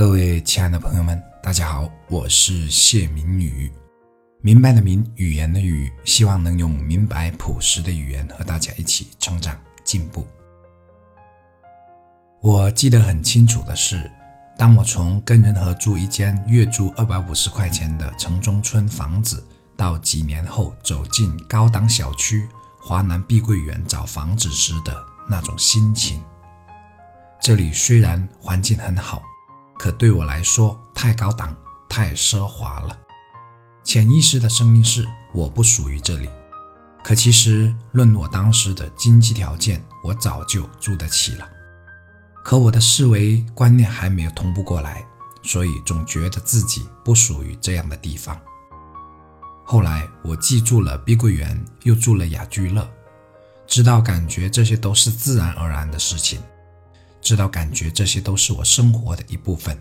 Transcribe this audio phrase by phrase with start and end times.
[0.00, 3.70] 各位亲爱的朋友们，大家好，我是谢明宇，
[4.40, 10.26] 明白的明，语言的语，希望能用明白朴实的语言和大家一起成长进步。
[12.40, 14.10] 我记得很清楚的是，
[14.56, 22.48] 当我从跟人合租一间月租二百五十块钱的城中村房子，到几年后走进高档小区
[22.80, 24.96] 华南碧桂园找房子时的
[25.28, 26.22] 那种心情。
[27.38, 29.22] 这里虽然环境很好。
[29.80, 31.56] 可对我来说太高档、
[31.88, 32.94] 太奢华了。
[33.82, 36.28] 潜意识的声音是我不属于这里。
[37.02, 41.48] 可其实论我当时的经济条件，我早就住得起了。
[42.44, 45.02] 可我的思维观念还没有同步过来，
[45.42, 48.38] 所以总觉得自己不属于这样的地方。
[49.64, 52.86] 后来我既住了碧桂园，又住了雅居乐，
[53.66, 56.38] 知道感觉这些都是自然而然的事情。
[57.20, 59.76] 知道，感觉这些都是我生活的一部分。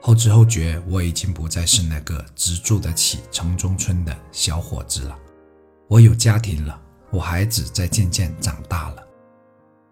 [0.00, 5.18] 后知后觉，我已经不再是那个只住得起城中村的小伙子了。
[5.88, 6.80] 我有家庭了，
[7.10, 9.02] 我孩子在渐渐长大了。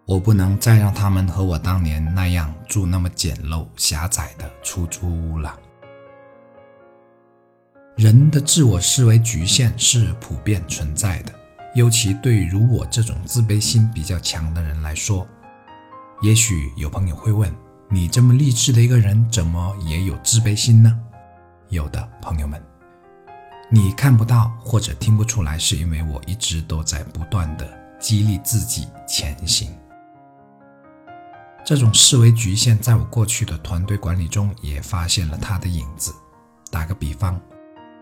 [0.05, 5.59] 我不能再让他们和我当年那样住那么简陋狭窄的出租屋了。
[7.97, 11.33] 人的自我思维局限是普遍存在的，
[11.73, 15.27] 尤其对于如我这种自卑心比较强的人来说。
[16.21, 17.53] 也许有朋友会问：
[17.89, 20.97] 你这么励志的一个人，怎么也有自卑心呢？
[21.69, 22.61] 有的朋友们，
[23.69, 27.67] 你看不到或者听不出来，是因为我一直都在不断的
[27.99, 29.69] 激励自己前行。
[31.65, 36.13] 这种思维局限，在我过去的团队管理中也发现了它的影子。
[36.71, 37.39] 打个比方，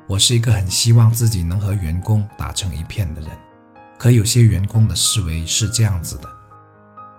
[0.07, 3.29] 我是一个很希望自己能和员工打成一片的人，
[3.97, 6.29] 可有些员工的思维是这样子的：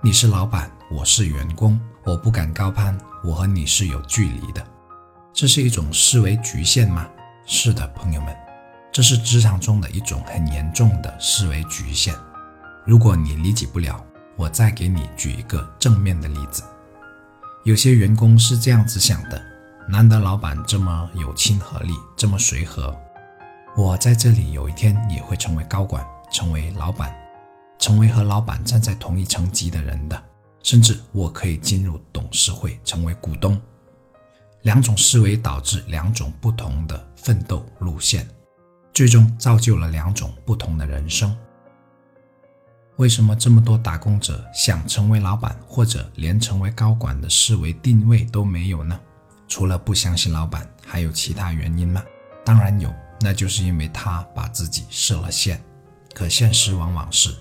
[0.00, 0.70] 你是老板。
[0.94, 4.64] 我是员工，我不敢高攀，我和你是有距离的，
[5.32, 7.04] 这是一种思维局限吗？
[7.44, 8.32] 是的，朋友们，
[8.92, 12.14] 这是职场中的一种很严重的思维局限。
[12.86, 14.00] 如果你理解不了，
[14.36, 16.62] 我再给你举一个正面的例子。
[17.64, 19.42] 有些员工是这样子想的：
[19.88, 22.96] 难得老板这么有亲和力，这么随和，
[23.76, 27.12] 我在这里有一天也会成为高管，成为老板，
[27.80, 30.22] 成为和老板站在同一层级的人的。
[30.64, 33.60] 甚至我可以进入董事会，成为股东。
[34.62, 38.26] 两种思维导致两种不同的奋斗路线，
[38.94, 41.36] 最终造就了两种不同的人生。
[42.96, 48.98] 为什么这么多打工者想成为老板，或者连成为高管的思维定位都没有呢？
[49.46, 52.02] 除了不相信老板，还有其他原因吗？
[52.42, 55.62] 当然有，那就是因为他把自己设了限。
[56.14, 57.34] 可现实往往是，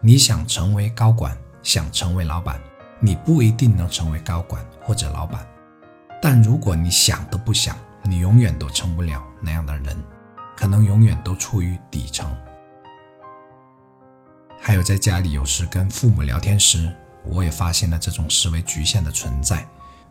[0.00, 1.36] 你想成为高管。
[1.62, 2.60] 想成为老板，
[3.00, 5.46] 你不一定能成为高管或者老板，
[6.20, 9.96] 但如果你想都不想，你永远都成不了那样的人，
[10.56, 12.34] 可能永远都处于底层。
[14.60, 16.94] 还有在家里有时跟父母聊天时，
[17.24, 19.66] 我也发现了这种思维局限的存在。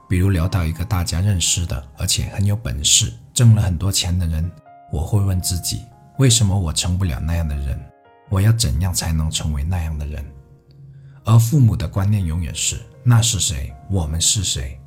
[0.08, 4.52] 比如聊到一个大家认识的，而且很有本事、挣了很多钱的人，
[4.92, 5.86] 我会问自己：
[6.18, 7.80] 为什么我成不了那样的人？
[8.28, 10.26] 我要怎样才能成为那样的人？
[11.30, 14.82] 而父母的观念永远是那是谁，我们是谁。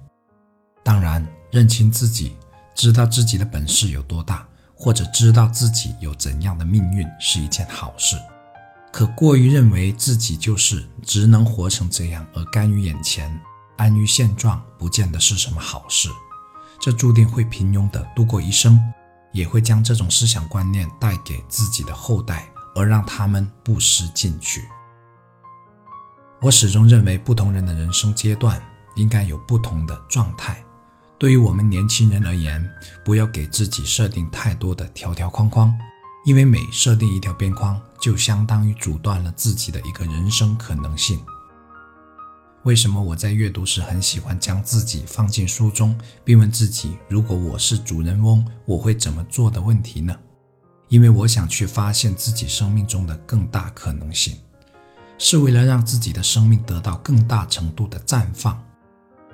[0.82, 2.36] 当然，认清自己，
[2.75, 4.44] 知道自己的本事有多大，
[4.75, 8.16] 或者知道自己有怎样的命运是一件好事。
[8.92, 13.41] 可过于认为自己就是只能活成这样，而甘于眼前，
[13.76, 16.09] 安于现状，不见得是什么好事。
[16.80, 18.82] 这注定会平庸的度过一生，
[19.30, 24.62] 也会将这种思想观念带给自己的后代，而让他们不思进取。
[26.42, 28.60] 我始终认为，不同人的人生阶段
[28.97, 30.60] 应该有不同的状态。
[31.16, 32.69] 对于我们年轻人而言，
[33.04, 35.72] 不要给自己设定太多的条条框框，
[36.24, 41.21] 因为每设定一条边框，就相当于阻断了自己的一个人生可能性。
[42.65, 50.12] 为什么我在阅读时很喜欢将自己放进书中，并问自己：如果我是主人翁，我会怎么做的问题呢？
[50.89, 54.36] 因为我想去发现自己生命中的更大可能性。
[55.24, 58.60] 是为了让自己的生命得到更大程度的绽放，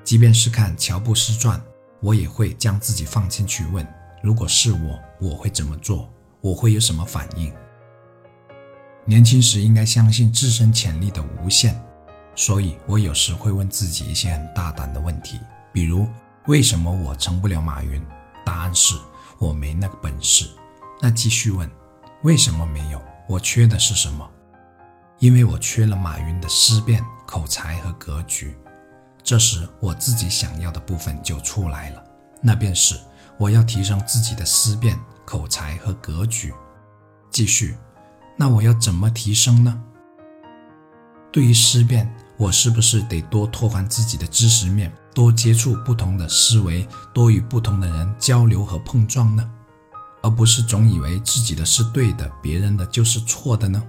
[0.05, 1.59] 即便是看乔布斯传，
[2.01, 3.89] 我也会将自己放进去问：
[4.23, 6.13] 如果是我，我会怎么做？
[6.43, 7.51] 我会有什么反应？
[9.07, 11.83] 年轻时应该相信自身潜力的无限，
[12.35, 15.41] 所以我有时会问自己一些很大胆的问题，
[15.73, 16.07] 比如：
[16.49, 18.05] 为什么我成不了马云？
[18.45, 18.95] 答案是
[19.39, 20.51] 我没那个本事。
[21.01, 21.67] 那继续问：
[22.25, 23.01] 为什么没有？
[23.27, 24.31] 我缺的是什么？
[25.19, 28.57] 因为我缺了马云的思辨、口才和格局，
[29.23, 32.05] 这时我自己想要的部分就出来了，
[32.41, 32.95] 那便是
[33.37, 36.55] 我要提升自己的思辨、口才和格局。
[37.31, 37.77] 继续，
[38.37, 39.83] 那我要怎么提升呢？
[41.33, 49.51] 对于思辨，我是不是得多拓宽自己的知识面，多接触不同的思维，多与不同的人交流和碰撞呢？
[50.23, 53.83] 而不是总以为自己的是对的，别人的就是错的呢？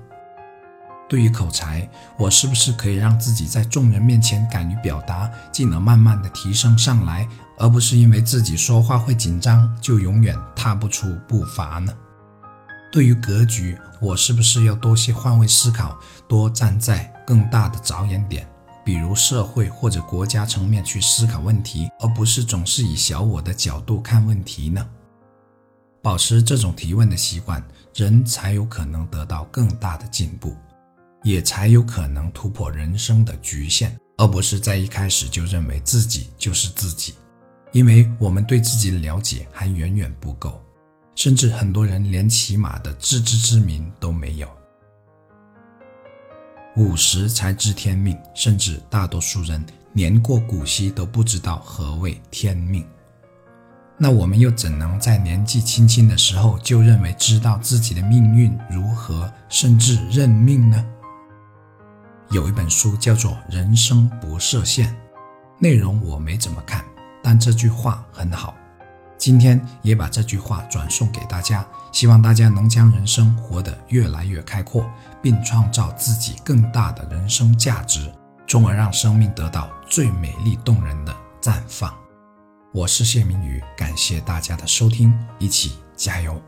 [1.09, 1.89] 对于口才，
[2.19, 7.27] 我是不是可以让自己在众人面前敢于表达，技能慢慢的提升上来，
[7.57, 11.91] 而不是因为自己说话会紧张，就永远踏不出步伐呢？
[12.91, 15.97] 对于格局，我是不是要多些换位思考，
[16.27, 18.47] 多站在更大的着眼点，
[18.85, 24.87] 比如社会或者国家层面去思考问题，而不是总是以小我的角度看问题呢？
[26.03, 27.63] 保持这种提问的习惯，
[27.95, 30.55] 人才有可能得到更大的进步。
[31.23, 37.15] 也才有可能突破人生的局限，而不是在一开始就认为自己就是自己，
[37.71, 40.61] 因为我们对自己的了解还远远不够，
[41.15, 44.47] 甚至很多人连起码的自知之明都没有。
[46.75, 52.85] 五十才知天命，甚至大多数人年过古稀都不知道何谓天命。
[53.97, 60.85] 那我们又怎能在年纪轻轻的时候就认为知道自己的命运如何，甚至认命呢？
[62.31, 64.87] 有一本书叫做《人生不设限》，
[65.57, 66.85] 内容我没怎么看，
[67.23, 68.55] 但这句话很好。
[69.17, 74.87] 今天也把这句话转送给大家，希望大家能将人生活得越来越开阔，
[75.23, 78.13] 并创造自己更大的人生价值，
[78.47, 81.91] 从而让生命得到最美丽动人的绽放。
[82.71, 86.39] 我是谢明宇，感谢大家的收听，一起加油！